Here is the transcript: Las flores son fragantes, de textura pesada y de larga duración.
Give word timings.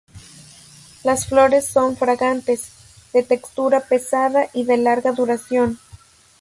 Las 1.03 1.27
flores 1.27 1.67
son 1.67 1.95
fragantes, 1.95 2.69
de 3.13 3.21
textura 3.21 3.81
pesada 3.81 4.47
y 4.51 4.63
de 4.63 4.77
larga 4.77 5.11
duración. 5.11 5.77